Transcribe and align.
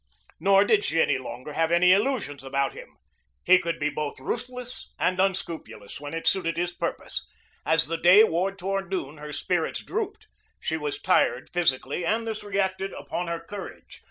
Nor 0.39 0.65
did 0.65 0.83
she 0.83 0.99
any 0.99 1.19
longer 1.19 1.53
have 1.53 1.71
any 1.71 1.91
illusions 1.93 2.43
about 2.43 2.73
him. 2.73 2.97
He 3.43 3.59
could 3.59 3.77
be 3.79 3.91
both 3.91 4.19
ruthless 4.19 4.91
and 4.97 5.19
unscrupulous 5.19 6.01
when 6.01 6.15
it 6.15 6.25
suited 6.25 6.57
his 6.57 6.73
purpose. 6.73 7.27
As 7.67 7.85
the 7.85 7.97
day 7.97 8.23
wore 8.23 8.51
toward 8.55 8.89
noon, 8.89 9.17
her 9.19 9.31
spirits 9.31 9.83
drooped. 9.83 10.25
She 10.59 10.75
was 10.75 10.99
tired 10.99 11.51
physically, 11.53 12.03
and 12.03 12.25
this 12.25 12.43
reacted 12.43 12.93
upon 12.93 13.27
her 13.27 13.41
courage. 13.41 13.99